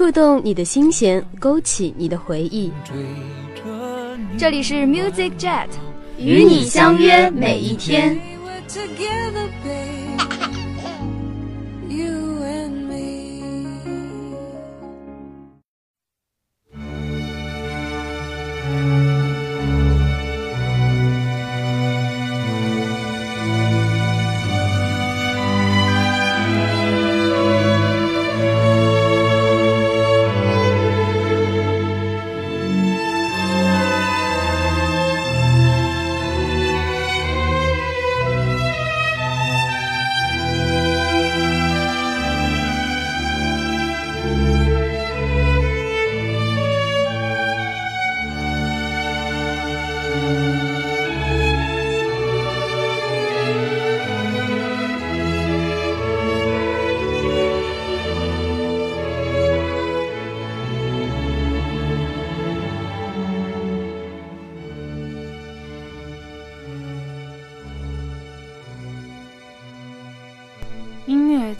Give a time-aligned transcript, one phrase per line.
[0.00, 2.72] 触动你的心弦，勾起你的回忆。
[4.38, 5.68] 这里是 Music Jet，
[6.16, 8.18] 与你相约每一天。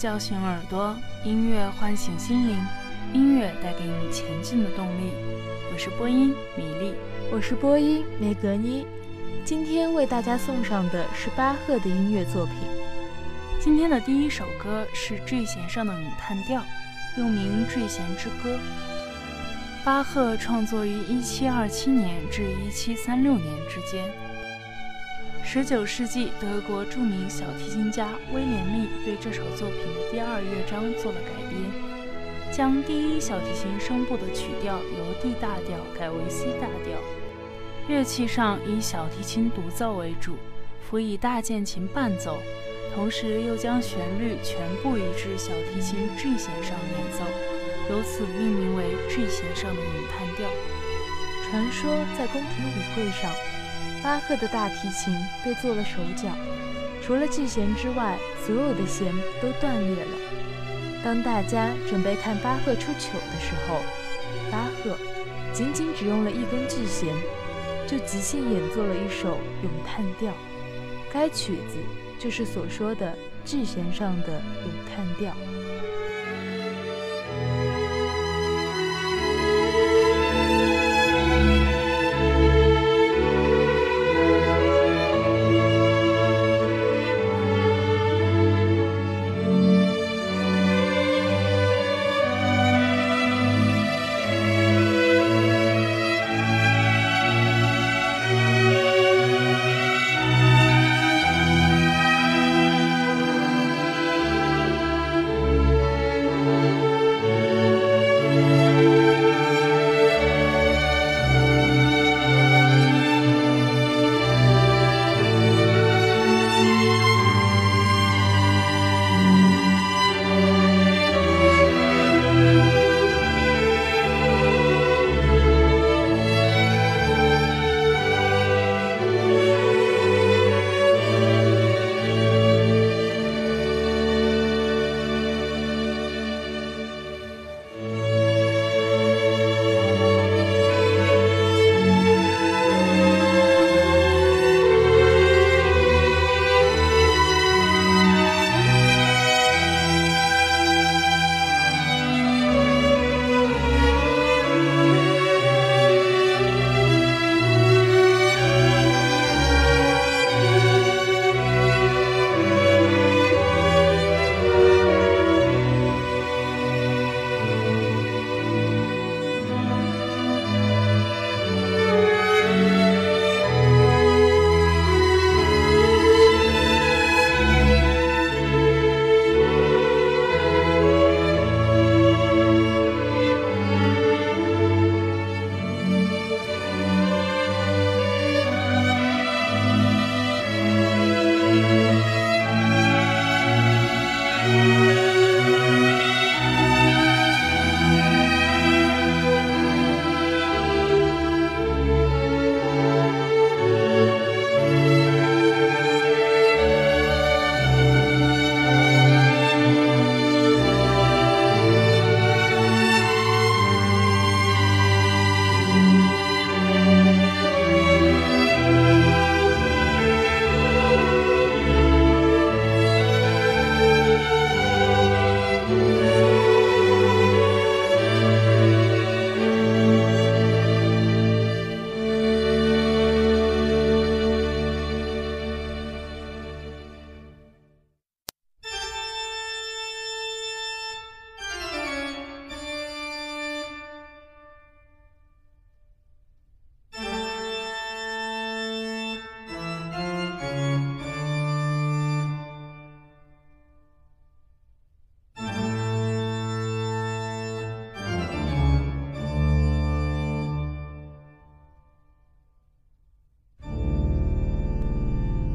[0.00, 2.56] 叫醒耳朵，音乐唤醒心灵，
[3.12, 5.12] 音乐带给你前进的动力。
[5.70, 6.94] 我是播音米粒，
[7.30, 8.86] 我是播音梅格妮。
[9.44, 12.54] 今天为大家送上的是巴赫的音乐作品。
[13.60, 16.62] 今天的第一首歌是 G 弦上的咏叹调，
[17.18, 18.58] 又名 G 弦之歌。
[19.84, 22.42] 巴赫创作于1727年至
[22.72, 24.10] 1736年之间。
[25.52, 36.96] 十九世纪，德国著名小提琴家威廉利对这首作品的第二乐章做了改编，将第一小提琴声部的曲调由 D 大调改为 C 大调。
[37.88, 40.36] 乐器上以小提琴独奏为主，
[40.88, 42.38] 辅以大键琴伴奏，
[42.94, 47.24] 同时又将旋律全部移至小提琴 G 弦上演奏，
[47.90, 50.48] 由此命名为 G 弦上的咏叹调。
[51.50, 53.28] 传说在宫廷舞会上。
[54.02, 56.28] 巴赫的大提琴被做了手脚，
[57.02, 59.12] 除了 G 弦之外，所有的弦
[59.42, 60.12] 都断裂了。
[61.04, 63.80] 当大家准备看巴赫出糗的时候，
[64.50, 64.96] 巴赫
[65.52, 67.14] 仅仅只用了一根 G 弦，
[67.86, 70.32] 就即兴演奏了一首咏叹调。
[71.12, 71.76] 该曲子
[72.18, 74.28] 就是所说的 G 弦上的
[74.62, 75.34] 咏叹调。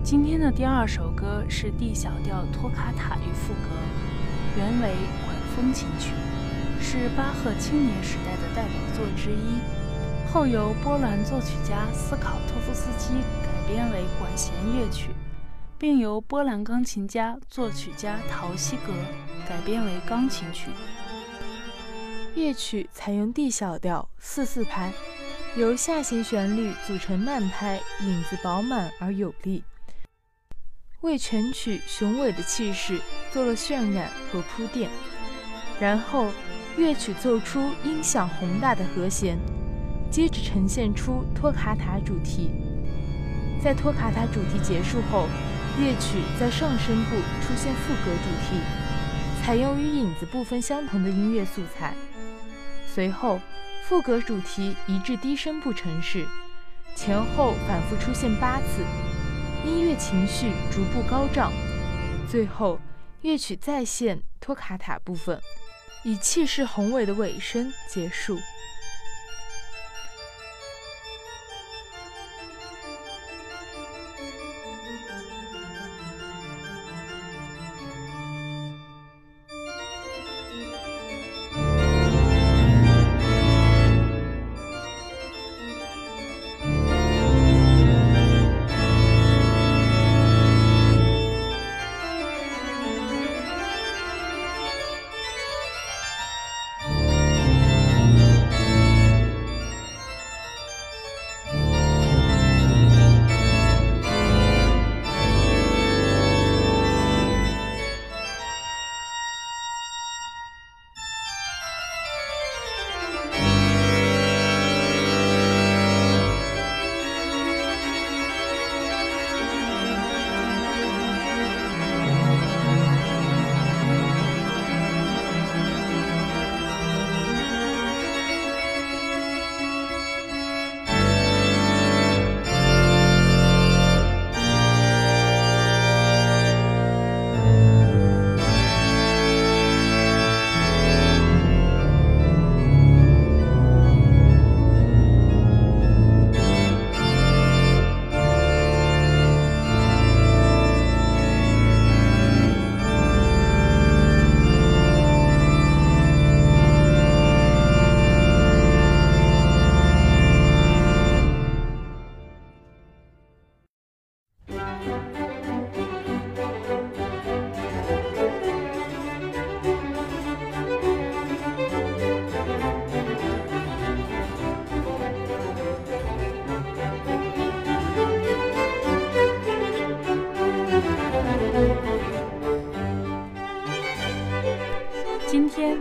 [0.05, 3.75] 今天的第二首歌是 D 小调托卡塔与赋格，
[4.55, 4.93] 原为
[5.25, 6.11] 管风琴曲，
[6.79, 9.57] 是巴赫青年时代的代表作之一。
[10.31, 15.09] 后由波兰作曲家斯考托夫斯基改编为管弦乐曲，
[15.79, 18.93] 并由波兰钢琴家、作曲家陶希格
[19.49, 20.69] 改编为钢琴曲。
[22.35, 24.93] 乐曲采用 D 小调四四拍，
[25.57, 29.63] 由下行旋律组成慢拍，影子饱满而有力。
[31.05, 32.99] 为全曲雄伟的气势
[33.31, 34.89] 做了渲染和铺垫，
[35.79, 36.31] 然后
[36.77, 39.37] 乐曲奏出音响宏大的和弦，
[40.09, 42.49] 接着呈现出托卡塔主题。
[43.63, 45.27] 在托卡塔主题结束后，
[45.79, 48.59] 乐曲在上声部出现副歌主题，
[49.43, 51.93] 采用与影子部分相同的音乐素材。
[52.91, 53.39] 随后，
[53.87, 56.25] 副歌主题移至低声部城市，
[56.95, 58.83] 前后反复出现八次。
[59.65, 61.51] 音乐情绪逐步高涨，
[62.29, 62.79] 最后
[63.21, 65.41] 乐曲再现托卡塔部分，
[66.03, 68.37] 以气势宏伟的尾声结束。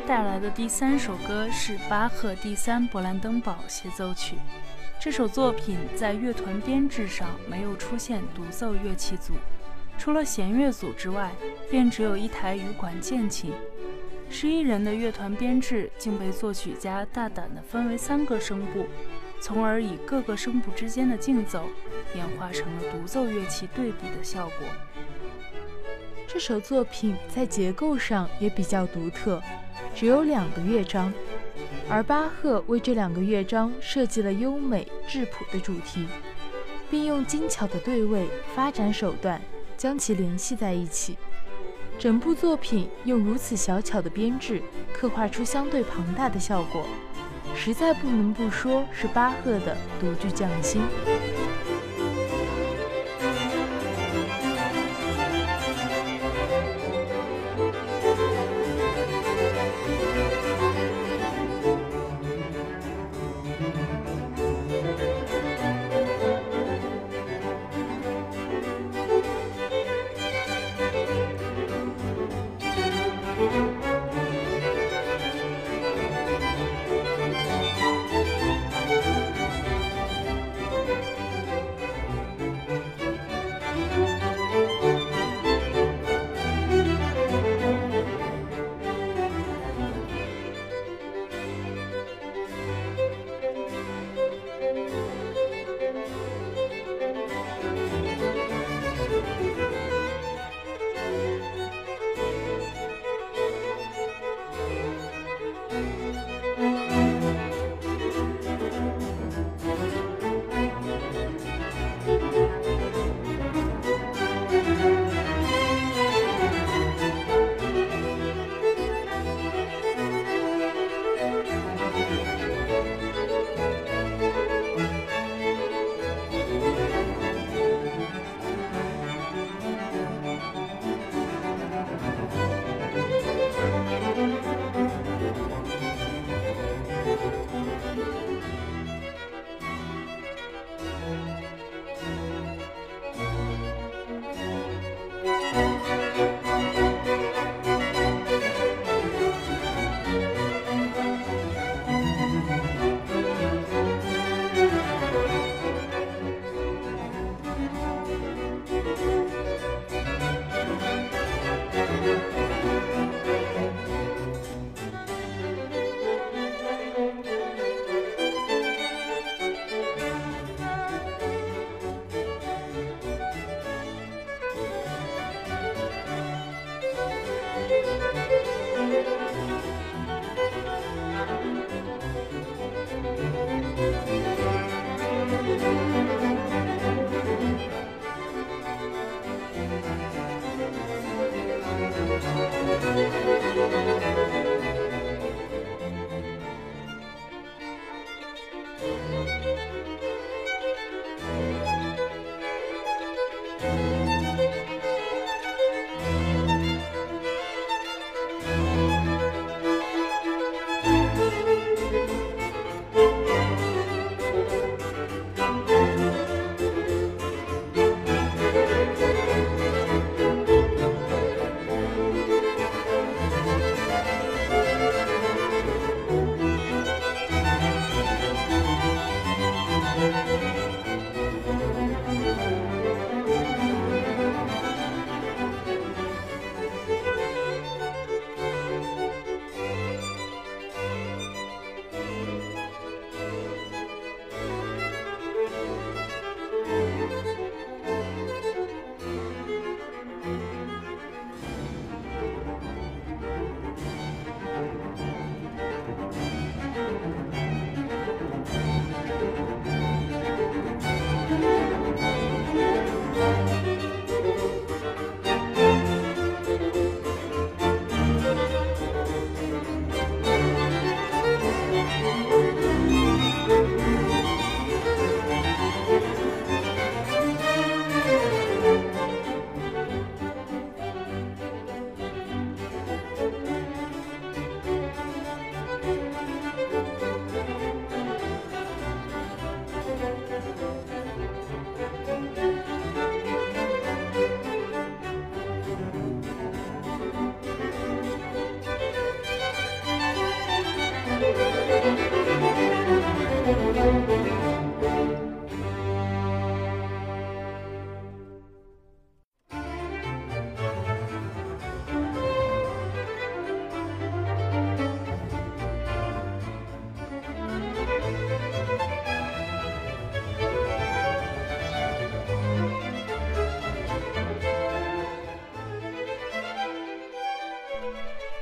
[0.06, 4.36] 带来的第三首歌是巴赫第三勃兰登堡协奏曲。
[5.00, 9.32] 这首作品在乐团编制上没有出现独奏乐器组，
[9.96, 11.32] 除了弦乐组之外，
[11.70, 13.54] 便只有一台羽管键琴。
[14.28, 18.86] 十一人的乐团编制竟被作曲家大胆地分为三个声部，
[19.40, 21.64] 从而以各个声部之间的竞奏
[22.14, 24.68] 演化成了独奏乐器对比的效果。
[26.26, 29.40] 这首作品在结构上也比较独特，
[29.94, 31.12] 只有两个乐章，
[31.88, 36.06] 而巴赫为这两个乐章设计了优美质朴的主题，
[36.90, 39.40] 并用精巧的对位发展手段
[39.76, 41.16] 将其联系在一起。
[41.96, 44.60] 整部作品用如此小巧的编制
[44.92, 46.84] 刻画出相对庞大的效果，
[47.54, 50.82] 实在不能不说是巴赫的独具匠心。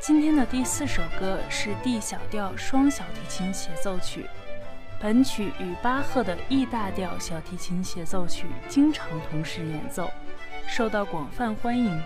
[0.05, 4.27] 今天的第四首歌是 D 小调双小提琴协奏曲。
[5.01, 10.11] 本曲与巴赫的 E 大调小提琴协奏曲经常同时演奏，
[10.67, 12.03] 受到广泛欢迎。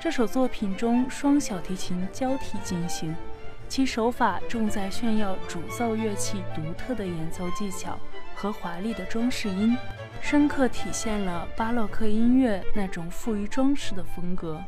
[0.00, 3.12] 这首作品中双小提琴交替进行，
[3.68, 7.98] 其手法重在炫耀主奏乐器独特的演奏技巧
[8.36, 9.76] 和华丽的装饰音，
[10.20, 14.62] 深刻体现了巴洛克音乐那种富于装饰的风格。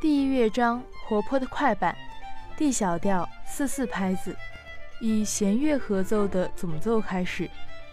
[0.00, 1.94] 第一乐章活泼的快板
[2.56, 4.34] ，D 小调四四拍子。
[4.98, 7.50] 以弦乐合奏的总奏开始，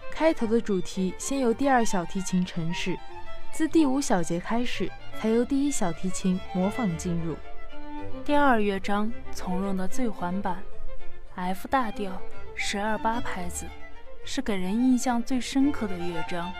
[0.09, 2.97] 开头的主题先由第二小提琴呈示，
[3.51, 7.35] 自第五小节开始才由第一小提琴模仿进入。
[8.23, 10.63] 第二乐章从容的最缓板
[11.35, 12.21] ，F 大调
[12.55, 13.65] 十二八拍子，
[14.23, 16.53] 是给人印象最深刻的乐章，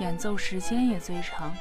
[0.00, 1.54] 演奏时间也最长，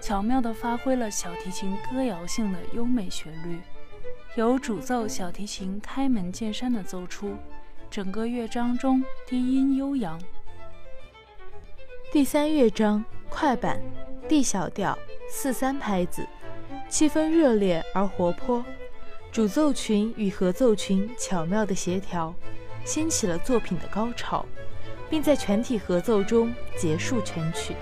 [0.00, 3.60] 巧妙地发挥了小提琴歌谣性的优美旋律，
[4.36, 7.34] 由主奏小提琴开门见山地奏出。
[7.90, 10.20] 整个乐章中低音悠扬。
[12.12, 13.80] 第三乐章快板
[14.28, 14.98] ，D 小调
[15.30, 16.26] 四三拍子，
[16.86, 18.62] 气氛热烈而活泼，
[19.32, 22.34] 主奏群与合奏群巧妙的协调，
[22.84, 24.44] 掀起了作品的高潮，
[25.08, 27.74] 并在全体合奏中结束全曲。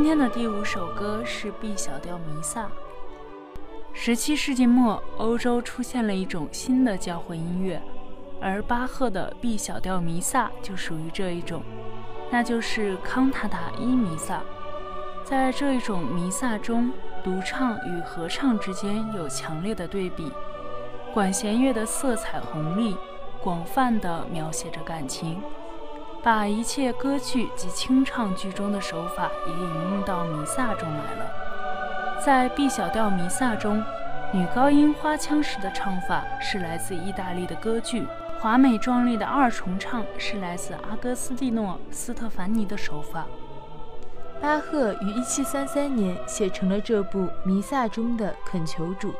[0.00, 2.70] 今天的第五首歌是 B 小调弥撒。
[3.92, 7.78] 十七世纪末，欧洲出现了一种新的教会音乐，
[8.40, 11.62] 而巴赫的 B 小调弥撒就属于这一种，
[12.30, 14.40] 那就是康塔塔伊弥撒。
[15.22, 16.90] 在这一种弥撒中，
[17.22, 20.32] 独唱与合唱之间有强烈的对比，
[21.12, 22.96] 管弦乐的色彩红丽，
[23.42, 25.42] 广泛地描写着感情。
[26.22, 32.20] 把一切歌剧及清唱剧中的手法也引用到弥撒中来了。
[32.24, 33.82] 在 B 小调弥撒中，
[34.32, 38.06] 女高音花腔式的唱法是来自意大利的歌剧，
[38.38, 43.26] 华美壮丽的二重唱是来自阿戈斯蒂诺·斯特凡尼的手法。
[44.40, 49.14] 巴赫于1733年写成了这部弥撒中的恳求主。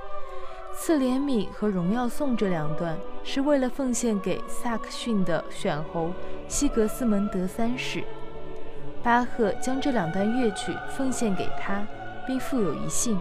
[0.72, 6.12] 赐怜悯和荣耀颂这两段是为了奉献给萨克逊的选侯
[6.48, 8.02] 西格斯蒙德三世。
[9.02, 11.86] 巴赫将这两段乐曲奉献给他，
[12.26, 13.18] 并附有一信，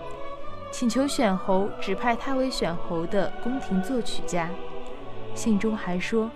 [0.72, 4.50] 请求选侯指派他为选侯的宫廷作曲家。
[5.36, 6.30] 信中还说，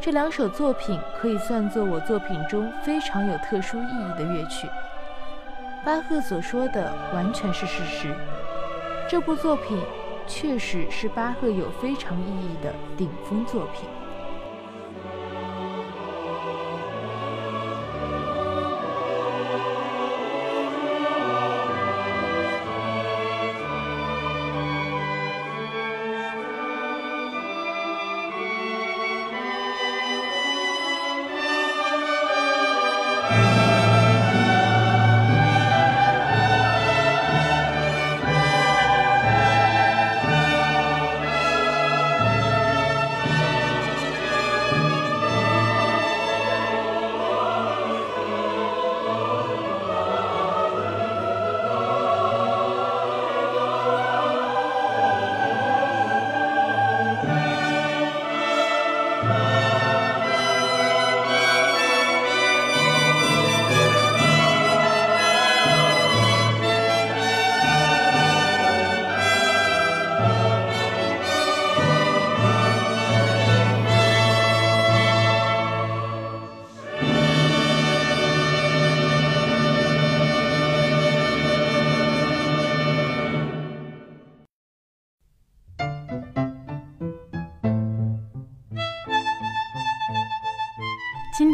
[0.00, 4.68] 这两首作品可以算作我作品中非常有特殊意义的乐曲。
[5.84, 8.14] 巴赫所说的完全是事实。
[9.08, 9.78] 这部作品。
[10.28, 13.97] 确实是巴赫有非常意义的顶峰作品。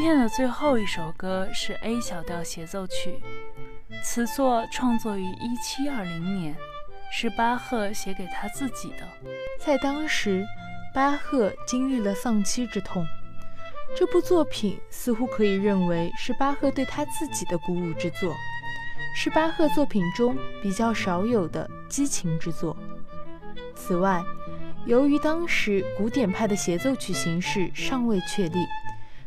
[0.05, 3.19] 天的最后一首歌是 A 小调协奏曲，
[4.03, 6.55] 此作创作于1720年，
[7.11, 9.09] 是巴赫写给他自己的。
[9.59, 10.45] 在当时，
[10.93, 13.03] 巴赫经历了丧妻之痛，
[13.97, 18.31] 这部作品似乎可以认为是巴赫对他自己的鼓舞之作，
[19.17, 22.77] 是巴赫作品中比较少有的激情之作。
[23.75, 24.23] 此外，
[24.85, 28.67] 由于当时古典派的协奏曲形式尚未确立，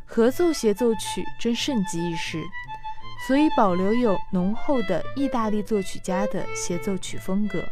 [0.10, 2.42] 合奏协奏曲真盛极一时，
[3.28, 7.64] 所以保留有浓厚的意大利作曲家的协奏曲风格。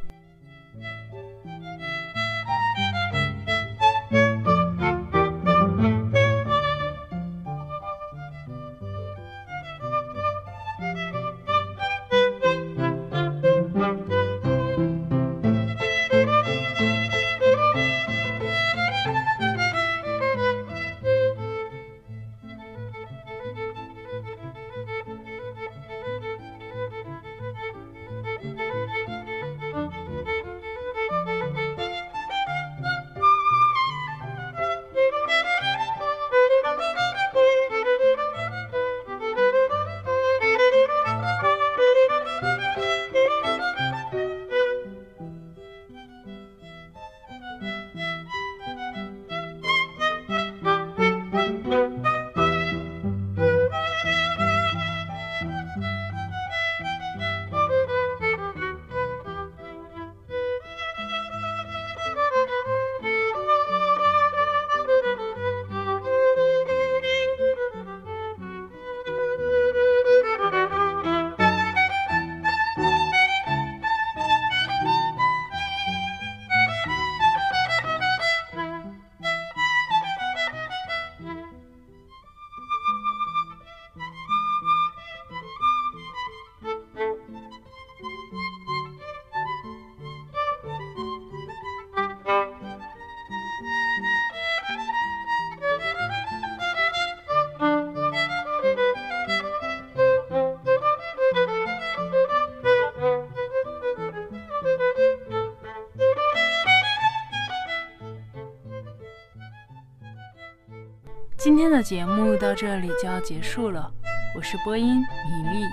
[111.86, 113.92] 节目到这里就要结束了，
[114.36, 115.64] 我是播音米粒，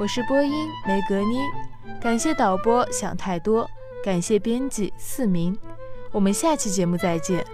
[0.00, 0.50] 我是播音
[0.86, 1.40] 梅格妮，
[2.00, 3.68] 感谢导播想太多，
[4.02, 5.54] 感谢编辑四明，
[6.10, 7.44] 我们下期节目再见。